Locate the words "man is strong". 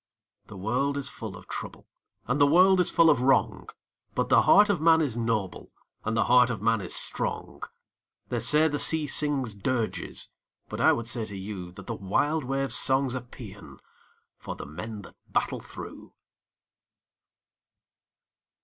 6.59-7.61